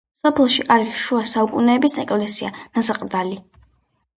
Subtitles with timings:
[0.27, 3.39] სოფელში არის შუა საუკუნეების ეკლესია „ნასაყდრალი“.